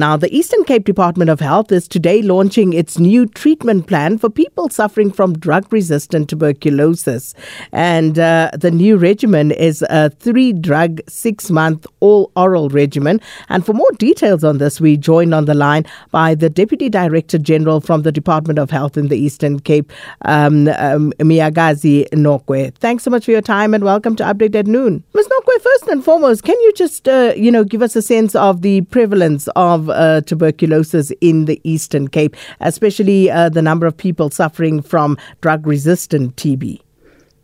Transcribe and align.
Now, 0.00 0.16
the 0.16 0.34
Eastern 0.34 0.64
Cape 0.64 0.84
Department 0.86 1.28
of 1.28 1.40
Health 1.40 1.70
is 1.70 1.86
today 1.86 2.22
launching 2.22 2.72
its 2.72 2.98
new 2.98 3.26
treatment 3.26 3.86
plan 3.86 4.16
for 4.16 4.30
people 4.30 4.70
suffering 4.70 5.12
from 5.12 5.38
drug 5.38 5.70
resistant 5.70 6.30
tuberculosis. 6.30 7.34
And 7.70 8.18
uh, 8.18 8.50
the 8.54 8.70
new 8.70 8.96
regimen 8.96 9.50
is 9.50 9.84
a 9.90 10.08
three 10.08 10.54
drug, 10.54 11.02
six 11.06 11.50
month 11.50 11.86
all 12.00 12.32
oral 12.34 12.70
regimen. 12.70 13.20
And 13.50 13.66
for 13.66 13.74
more 13.74 13.90
details 13.98 14.42
on 14.42 14.56
this, 14.56 14.80
we 14.80 14.96
joined 14.96 15.34
on 15.34 15.44
the 15.44 15.52
line 15.52 15.84
by 16.12 16.34
the 16.34 16.48
Deputy 16.48 16.88
Director 16.88 17.36
General 17.36 17.82
from 17.82 18.00
the 18.00 18.10
Department 18.10 18.58
of 18.58 18.70
Health 18.70 18.96
in 18.96 19.08
the 19.08 19.18
Eastern 19.18 19.60
Cape, 19.60 19.92
um, 20.22 20.68
um, 20.78 21.12
Miyagazi 21.18 22.08
Nokwe. 22.12 22.74
Thanks 22.76 23.04
so 23.04 23.10
much 23.10 23.26
for 23.26 23.32
your 23.32 23.42
time 23.42 23.74
and 23.74 23.84
welcome 23.84 24.16
to 24.16 24.24
Update 24.24 24.54
at 24.54 24.66
Noon. 24.66 25.04
Ms. 25.12 25.28
Nokwe, 25.28 25.60
first 25.60 25.88
and 25.88 26.02
foremost, 26.02 26.42
can 26.42 26.58
you 26.62 26.72
just, 26.72 27.06
uh, 27.06 27.34
you 27.36 27.50
know, 27.50 27.64
give 27.64 27.82
us 27.82 27.94
a 27.94 28.00
sense 28.00 28.34
of 28.34 28.62
the 28.62 28.80
prevalence 28.96 29.46
of 29.56 29.89
uh, 29.90 30.20
tuberculosis 30.22 31.12
in 31.20 31.44
the 31.44 31.60
Eastern 31.64 32.08
Cape, 32.08 32.36
especially 32.60 33.30
uh, 33.30 33.48
the 33.48 33.62
number 33.62 33.86
of 33.86 33.96
people 33.96 34.30
suffering 34.30 34.82
from 34.82 35.16
drug 35.40 35.66
resistant 35.66 36.36
TB? 36.36 36.80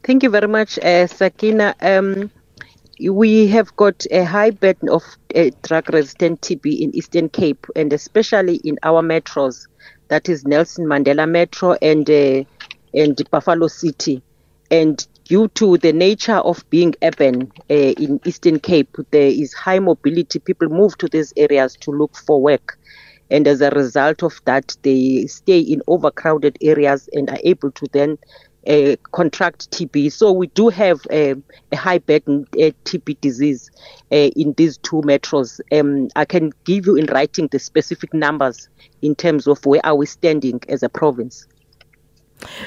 Thank 0.05 0.23
you 0.23 0.31
very 0.31 0.49
much, 0.49 0.79
uh, 0.79 1.07
Sakina. 1.07 1.75
Um, 1.81 2.31
we 3.11 3.49
have 3.49 3.75
got 3.77 4.07
a 4.11 4.25
high 4.25 4.51
burden 4.51 4.88
of 4.88 5.03
uh, 5.35 5.51
drug 5.63 5.93
resistant 5.93 6.41
TB 6.41 6.80
in 6.80 6.95
Eastern 6.95 7.29
Cape 7.29 7.66
and 7.75 7.93
especially 7.93 8.57
in 8.57 8.79
our 8.83 9.03
metros, 9.03 9.66
that 10.09 10.29
is 10.29 10.45
Nelson 10.45 10.87
Mandela 10.87 11.29
Metro 11.29 11.73
and, 11.83 12.09
uh, 12.09 12.45
and 12.95 13.31
Buffalo 13.31 13.66
City. 13.66 14.23
And 14.71 15.07
due 15.29 15.49
to 15.49 15.77
the 15.79 15.93
nature 15.93 16.37
of 16.37 16.69
being 16.71 16.95
urban 17.02 17.51
uh, 17.69 17.74
in 17.74 18.21
Eastern 18.24 18.60
Cape, 18.60 18.96
there 19.10 19.29
is 19.29 19.52
high 19.52 19.80
mobility. 19.80 20.38
People 20.38 20.69
move 20.69 20.96
to 20.99 21.09
these 21.09 21.32
areas 21.37 21.77
to 21.80 21.91
look 21.91 22.16
for 22.16 22.41
work. 22.41 22.79
And 23.29 23.49
as 23.49 23.60
a 23.60 23.71
result 23.71 24.23
of 24.23 24.41
that, 24.45 24.77
they 24.82 25.27
stay 25.27 25.59
in 25.59 25.82
overcrowded 25.88 26.57
areas 26.60 27.09
and 27.13 27.29
are 27.29 27.41
able 27.43 27.73
to 27.73 27.87
then 27.93 28.19
uh, 28.69 28.95
contract 29.10 29.69
TB. 29.73 30.13
So 30.13 30.30
we 30.30 30.47
do 30.49 30.69
have 30.69 31.01
a, 31.10 31.35
a 31.73 31.77
high 31.77 31.99
burden 31.99 32.47
uh, 32.54 32.71
TB 32.85 33.21
disease 33.21 33.69
uh, 34.13 34.30
in 34.37 34.52
these 34.52 34.79
two 34.79 35.02
metros. 35.02 35.60
Um, 35.73 36.09
I 36.15 36.24
can 36.24 36.52
give 36.65 36.87
you 36.87 36.95
in 36.95 37.07
writing 37.07 37.49
the 37.49 37.59
specific 37.59 38.15
numbers 38.15 38.69
in 39.02 39.16
terms 39.16 39.49
of 39.49 39.65
where 39.66 39.85
are 39.85 39.97
we 39.97 40.07
standing 40.07 40.60
as 40.69 40.85
a 40.85 40.88
province. 40.88 41.47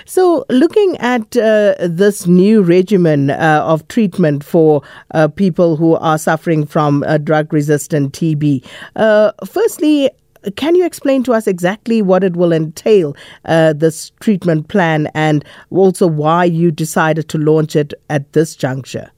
So, 0.05 0.45
looking 0.49 0.97
at 0.97 1.37
uh, 1.37 1.75
this 1.79 2.27
new 2.27 2.61
regimen 2.61 3.29
uh, 3.29 3.61
of 3.63 3.87
treatment 3.87 4.43
for 4.43 4.81
uh, 5.13 5.27
people 5.27 5.75
who 5.77 5.95
are 5.95 6.17
suffering 6.17 6.65
from 6.65 7.03
uh, 7.03 7.17
drug 7.17 7.53
resistant 7.53 8.13
TB, 8.13 8.65
uh, 8.95 9.31
firstly, 9.45 10.09
can 10.55 10.75
you 10.75 10.85
explain 10.85 11.23
to 11.23 11.33
us 11.33 11.47
exactly 11.47 12.01
what 12.01 12.23
it 12.23 12.35
will 12.35 12.53
entail, 12.53 13.15
uh, 13.45 13.73
this 13.73 14.11
treatment 14.21 14.69
plan, 14.69 15.09
and 15.13 15.43
also 15.69 16.07
why 16.07 16.45
you 16.45 16.71
decided 16.71 17.27
to 17.29 17.37
launch 17.37 17.75
it 17.75 17.93
at 18.09 18.31
this 18.33 18.55
juncture? 18.55 19.11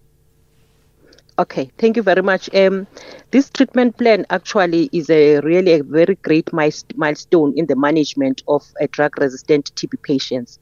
Okay, 1.42 1.72
thank 1.80 1.98
you 1.98 2.04
very 2.04 2.22
much. 2.22 2.54
Um, 2.54 2.86
this 3.32 3.50
treatment 3.50 3.98
plan 3.98 4.28
actually 4.30 4.92
is 4.94 5.10
a 5.10 5.40
really 5.40 5.72
a 5.80 5.84
very 5.84 6.14
great 6.14 6.54
milestone 6.54 7.58
in 7.58 7.66
the 7.66 7.76
management 7.76 8.44
of 8.48 8.64
a 8.80 8.88
drug-resistant 8.88 9.74
TB 9.74 10.04
patients. 10.04 10.60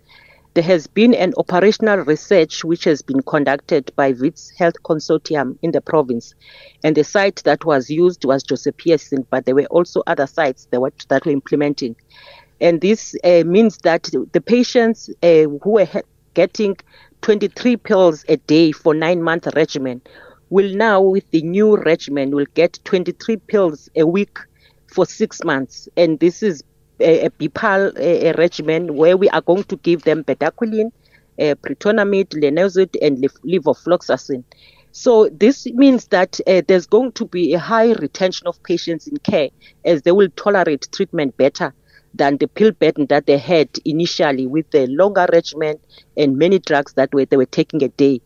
There 0.53 0.63
has 0.63 0.87
been 0.87 1.13
an 1.13 1.33
operational 1.35 1.97
research 2.05 2.63
which 2.63 2.85
has 2.85 3.01
been 3.01 3.21
conducted 3.23 3.91
by 3.97 4.13
WITS 4.13 4.53
Health 4.57 4.75
Consortium 4.85 5.57
in 5.61 5.71
the 5.71 5.81
province, 5.81 6.33
and 6.81 6.95
the 6.95 7.03
site 7.03 7.41
that 7.43 7.65
was 7.65 7.89
used 7.89 8.23
was 8.23 8.41
Joseph 8.41 8.77
Pearson, 8.77 9.27
but 9.29 9.43
there 9.45 9.55
were 9.55 9.67
also 9.71 10.01
other 10.07 10.27
sites 10.27 10.69
that 10.71 10.79
were, 10.79 10.93
that 11.09 11.25
were 11.25 11.33
implementing. 11.33 11.97
And 12.61 12.79
this 12.79 13.15
uh, 13.25 13.43
means 13.45 13.79
that 13.79 14.03
the 14.31 14.39
patients 14.41 15.09
uh, 15.23 15.43
who 15.61 15.71
were 15.71 15.89
getting 16.35 16.77
23 17.21 17.75
pills 17.75 18.23
a 18.29 18.37
day 18.37 18.71
for 18.71 18.93
nine 18.93 19.21
month 19.21 19.45
regimen 19.57 20.01
will 20.49 20.73
now, 20.75 21.01
with 21.01 21.29
the 21.31 21.41
new 21.41 21.77
regimen, 21.77 22.31
will 22.31 22.47
get 22.53 22.79
23 22.83 23.37
pills 23.37 23.89
a 23.95 24.05
week 24.05 24.37
for 24.87 25.05
six 25.05 25.43
months. 25.43 25.87
And 25.95 26.19
this 26.19 26.41
is 26.43 26.63
a, 26.99 27.25
a 27.25 27.29
BIPAL 27.29 27.97
a, 27.97 28.29
a 28.29 28.33
regimen 28.33 28.95
where 28.95 29.17
we 29.17 29.29
are 29.29 29.41
going 29.41 29.63
to 29.65 29.75
give 29.77 30.03
them 30.03 30.23
bedaquiline, 30.23 30.91
uh, 31.39 31.55
pretonamide, 31.55 32.29
linezolid, 32.29 32.95
and 33.01 33.17
levofloxacin. 33.45 34.43
So 34.91 35.29
this 35.29 35.65
means 35.67 36.07
that 36.07 36.39
uh, 36.47 36.61
there's 36.67 36.87
going 36.87 37.11
to 37.13 37.25
be 37.25 37.53
a 37.53 37.59
high 37.59 37.93
retention 37.93 38.47
of 38.47 38.61
patients 38.63 39.07
in 39.07 39.17
care 39.17 39.49
as 39.85 40.01
they 40.01 40.11
will 40.11 40.29
tolerate 40.35 40.87
treatment 40.91 41.37
better 41.37 41.73
than 42.15 42.37
the 42.37 42.47
pill 42.47 42.71
burden 42.71 43.05
that 43.07 43.27
they 43.27 43.37
had 43.37 43.69
initially 43.85 44.47
with 44.47 44.69
the 44.71 44.87
longer 44.87 45.27
regimen 45.31 45.77
and 46.17 46.37
many 46.37 46.57
drugs 46.57 46.93
that 46.93 47.13
were, 47.13 47.25
they 47.25 47.37
were 47.37 47.45
taking 47.45 47.83
a 47.83 47.89
day. 47.89 48.19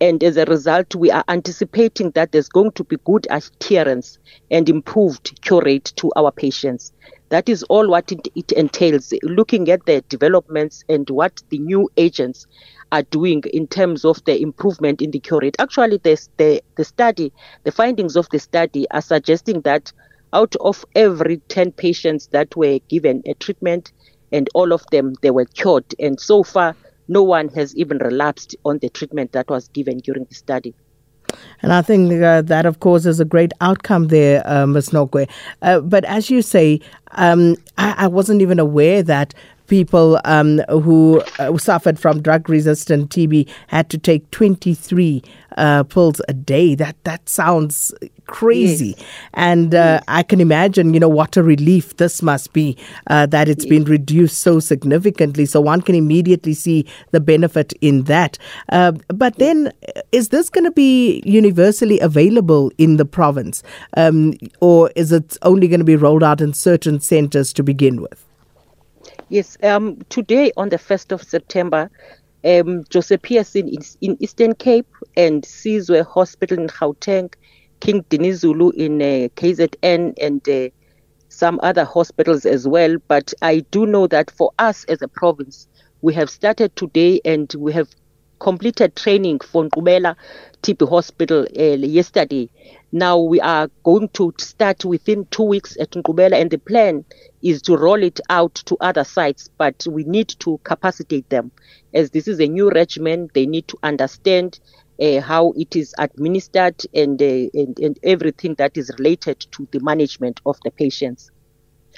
And 0.00 0.22
as 0.22 0.36
a 0.36 0.44
result, 0.44 0.94
we 0.94 1.10
are 1.10 1.24
anticipating 1.28 2.12
that 2.12 2.30
there's 2.30 2.48
going 2.48 2.70
to 2.72 2.84
be 2.84 2.96
good 3.04 3.26
adherence 3.30 4.18
and 4.50 4.68
improved 4.68 5.40
cure 5.42 5.62
rate 5.62 5.92
to 5.96 6.12
our 6.14 6.30
patients. 6.30 6.92
That 7.30 7.48
is 7.48 7.64
all 7.64 7.88
what 7.88 8.12
it, 8.12 8.28
it 8.36 8.52
entails, 8.52 9.12
looking 9.22 9.68
at 9.70 9.84
the 9.86 10.02
developments 10.08 10.84
and 10.88 11.08
what 11.10 11.42
the 11.50 11.58
new 11.58 11.90
agents 11.96 12.46
are 12.92 13.02
doing 13.02 13.42
in 13.52 13.66
terms 13.66 14.04
of 14.04 14.24
the 14.24 14.40
improvement 14.40 15.02
in 15.02 15.10
the 15.10 15.18
cure 15.18 15.40
rate. 15.40 15.56
Actually, 15.58 15.98
the, 15.98 16.28
the, 16.36 16.62
the 16.76 16.84
study, 16.84 17.32
the 17.64 17.72
findings 17.72 18.16
of 18.16 18.28
the 18.30 18.38
study 18.38 18.88
are 18.92 19.02
suggesting 19.02 19.62
that 19.62 19.92
out 20.32 20.54
of 20.60 20.84
every 20.94 21.38
10 21.48 21.72
patients 21.72 22.28
that 22.28 22.54
were 22.56 22.78
given 22.88 23.22
a 23.26 23.34
treatment, 23.34 23.92
and 24.30 24.48
all 24.54 24.72
of 24.72 24.84
them, 24.92 25.14
they 25.22 25.30
were 25.30 25.46
cured. 25.46 25.84
And 25.98 26.20
so 26.20 26.42
far, 26.42 26.76
no 27.08 27.22
one 27.22 27.48
has 27.48 27.74
even 27.76 27.98
relapsed 27.98 28.54
on 28.64 28.78
the 28.78 28.88
treatment 28.90 29.32
that 29.32 29.48
was 29.48 29.68
given 29.68 29.98
during 29.98 30.24
the 30.24 30.34
study. 30.34 30.74
And 31.60 31.72
I 31.72 31.82
think 31.82 32.22
uh, 32.22 32.42
that, 32.42 32.64
of 32.66 32.80
course, 32.80 33.04
is 33.04 33.20
a 33.20 33.24
great 33.24 33.52
outcome 33.60 34.08
there, 34.08 34.42
uh, 34.46 34.66
Ms. 34.66 34.90
Nokwe. 34.90 35.28
Uh, 35.60 35.80
but 35.80 36.04
as 36.04 36.30
you 36.30 36.40
say, 36.40 36.80
um, 37.12 37.56
I, 37.76 37.94
I, 37.98 38.06
wasn't 38.06 38.40
even 38.40 38.58
aware 38.58 39.02
that 39.02 39.34
people 39.68 40.20
um, 40.24 40.58
who 40.68 41.22
uh, 41.38 41.56
suffered 41.58 41.98
from 41.98 42.20
drug 42.20 42.48
resistant 42.48 43.10
TB 43.10 43.48
had 43.68 43.88
to 43.90 43.98
take 43.98 44.30
23 44.32 45.22
uh, 45.56 45.82
pills 45.84 46.20
a 46.28 46.32
day. 46.32 46.74
That 46.74 46.96
that 47.04 47.28
sounds 47.28 47.92
crazy. 48.26 48.94
Yes. 48.96 49.06
And 49.34 49.74
uh, 49.74 49.78
yes. 49.78 50.04
I 50.08 50.22
can 50.22 50.40
imagine, 50.40 50.94
you 50.94 51.00
know, 51.00 51.08
what 51.08 51.36
a 51.36 51.42
relief 51.42 51.96
this 51.96 52.22
must 52.22 52.52
be 52.52 52.76
uh, 53.08 53.26
that 53.26 53.48
it's 53.48 53.64
yes. 53.64 53.70
been 53.70 53.84
reduced 53.84 54.38
so 54.38 54.60
significantly. 54.60 55.46
So 55.46 55.60
one 55.60 55.82
can 55.82 55.94
immediately 55.94 56.54
see 56.54 56.86
the 57.10 57.20
benefit 57.20 57.72
in 57.80 58.04
that. 58.04 58.38
Uh, 58.70 58.92
but 59.08 59.36
then, 59.36 59.72
is 60.12 60.28
this 60.28 60.48
going 60.48 60.64
to 60.64 60.70
be 60.70 61.22
universally 61.24 61.98
available 62.00 62.70
in 62.78 62.96
the 62.96 63.04
province? 63.04 63.62
Um, 63.96 64.34
or 64.60 64.90
is 64.94 65.12
it 65.12 65.36
only 65.42 65.68
going 65.68 65.80
to 65.80 65.84
be 65.84 65.96
rolled 65.96 66.22
out 66.22 66.40
in 66.40 66.54
certain 66.54 67.00
centers 67.00 67.52
to 67.54 67.62
begin 67.62 68.00
with? 68.00 68.27
Yes, 69.30 69.58
um, 69.62 69.98
today 70.08 70.52
on 70.56 70.70
the 70.70 70.78
1st 70.78 71.12
of 71.12 71.22
September, 71.22 71.90
um, 72.44 72.84
Joseph 72.88 73.22
Pearson 73.22 73.68
is 73.68 73.96
in 74.00 74.16
Eastern 74.20 74.54
Cape 74.54 74.88
and 75.16 75.42
Sizwe 75.44 76.04
Hospital 76.06 76.58
in 76.58 76.66
Gauteng, 76.68 77.32
King 77.80 78.04
Dinizulu 78.04 78.72
in 78.74 79.02
uh, 79.02 79.28
KZN, 79.36 80.14
and 80.20 80.48
uh, 80.48 80.70
some 81.28 81.60
other 81.62 81.84
hospitals 81.84 82.46
as 82.46 82.66
well. 82.66 82.96
But 83.06 83.34
I 83.42 83.60
do 83.70 83.84
know 83.86 84.06
that 84.06 84.30
for 84.30 84.52
us 84.58 84.84
as 84.84 85.02
a 85.02 85.08
province, 85.08 85.68
we 86.00 86.14
have 86.14 86.30
started 86.30 86.74
today 86.74 87.20
and 87.24 87.52
we 87.58 87.72
have 87.74 87.88
completed 88.38 88.96
training 88.96 89.40
for 89.40 89.64
Nkqubela 89.64 90.16
TB 90.62 90.88
Hospital 90.88 91.46
uh, 91.58 91.62
yesterday. 91.62 92.48
Now 92.92 93.18
we 93.18 93.40
are 93.40 93.68
going 93.84 94.08
to 94.10 94.32
start 94.38 94.84
within 94.84 95.26
two 95.26 95.42
weeks 95.42 95.76
at 95.78 95.90
Nkqubela, 95.90 96.40
and 96.40 96.50
the 96.50 96.58
plan 96.58 97.04
is 97.42 97.62
to 97.62 97.76
roll 97.76 98.02
it 98.02 98.20
out 98.30 98.54
to 98.66 98.76
other 98.80 99.04
sites, 99.04 99.50
but 99.58 99.86
we 99.88 100.04
need 100.04 100.28
to 100.40 100.58
capacitate 100.64 101.28
them. 101.28 101.50
As 101.92 102.10
this 102.10 102.28
is 102.28 102.40
a 102.40 102.46
new 102.46 102.70
regimen, 102.70 103.28
they 103.34 103.46
need 103.46 103.68
to 103.68 103.78
understand 103.82 104.58
uh, 105.00 105.20
how 105.20 105.52
it 105.56 105.76
is 105.76 105.94
administered 105.98 106.82
and, 106.94 107.20
uh, 107.22 107.24
and, 107.54 107.78
and 107.78 107.98
everything 108.02 108.54
that 108.54 108.76
is 108.76 108.90
related 108.98 109.38
to 109.52 109.68
the 109.70 109.80
management 109.80 110.40
of 110.46 110.56
the 110.64 110.70
patients. 110.70 111.30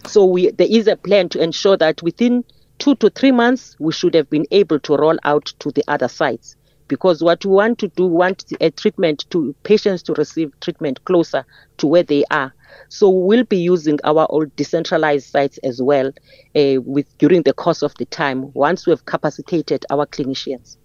So 0.07 0.25
we, 0.25 0.51
there 0.51 0.69
is 0.69 0.87
a 0.87 0.97
plan 0.97 1.29
to 1.31 1.43
ensure 1.43 1.77
that 1.77 2.03
within 2.03 2.45
two 2.81 2.97
to 2.97 3.11
three 3.11 3.31
months, 3.31 3.77
we 3.79 3.93
should 3.93 4.15
have 4.15 4.29
been 4.29 4.47
able 4.51 4.81
to 4.81 4.97
roll 4.97 5.19
out 5.25 5.53
to 5.61 5.71
the 5.71 5.85
other 5.87 6.09
sites 6.09 6.57
because 6.89 7.23
what 7.23 7.45
we 7.45 7.53
want 7.53 7.79
to 7.79 7.89
do, 7.89 8.07
we 8.07 8.17
want 8.17 8.45
a 8.61 8.71
treatment 8.71 9.25
to 9.31 9.55
patients 9.63 10.03
to 10.03 10.13
receive 10.15 10.53
treatment 10.61 11.05
closer 11.05 11.47
to 11.77 11.87
where 11.87 12.03
they 12.03 12.25
are. 12.33 12.53
So 12.89 13.09
we'll 13.09 13.45
be 13.45 13.59
using 13.59 14.01
our 14.03 14.27
old 14.29 14.55
decentralized 14.57 15.31
sites 15.31 15.59
as 15.59 15.81
well 15.81 16.09
uh, 16.57 16.81
with 16.83 17.07
during 17.19 17.43
the 17.43 17.53
course 17.53 17.83
of 17.83 17.95
the 17.95 18.07
time 18.07 18.53
once 18.55 18.87
we've 18.87 19.05
capacitated 19.05 19.87
our 19.91 20.07
clinicians. 20.07 20.77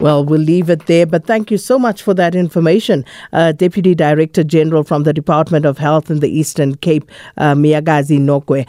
Well, 0.00 0.24
we'll 0.24 0.40
leave 0.40 0.70
it 0.70 0.86
there, 0.86 1.06
but 1.06 1.26
thank 1.26 1.50
you 1.50 1.58
so 1.58 1.78
much 1.78 2.02
for 2.02 2.14
that 2.14 2.36
information. 2.36 3.04
Uh, 3.32 3.50
Deputy 3.52 3.94
Director 3.96 4.44
General 4.44 4.84
from 4.84 5.02
the 5.02 5.12
Department 5.12 5.64
of 5.64 5.78
Health 5.78 6.10
in 6.10 6.20
the 6.20 6.28
Eastern 6.28 6.76
Cape, 6.76 7.10
uh, 7.36 7.54
Miyagazi 7.54 8.20
Nokwe. 8.20 8.68